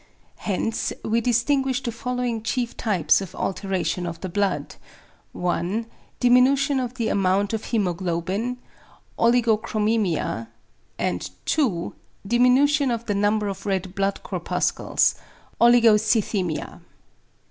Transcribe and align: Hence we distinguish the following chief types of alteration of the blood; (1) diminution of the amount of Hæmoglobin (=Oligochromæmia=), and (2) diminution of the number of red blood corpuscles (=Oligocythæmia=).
Hence 0.37 0.91
we 1.05 1.21
distinguish 1.21 1.83
the 1.83 1.91
following 1.91 2.41
chief 2.41 2.75
types 2.75 3.21
of 3.21 3.35
alteration 3.35 4.07
of 4.07 4.19
the 4.21 4.29
blood; 4.29 4.73
(1) 5.33 5.85
diminution 6.19 6.79
of 6.79 6.95
the 6.95 7.09
amount 7.09 7.53
of 7.53 7.65
Hæmoglobin 7.65 8.57
(=Oligochromæmia=), 9.19 10.47
and 10.97 11.29
(2) 11.45 11.93
diminution 12.25 12.89
of 12.89 13.05
the 13.05 13.13
number 13.13 13.47
of 13.47 13.67
red 13.67 13.93
blood 13.93 14.23
corpuscles 14.23 15.13
(=Oligocythæmia=). 15.61 16.81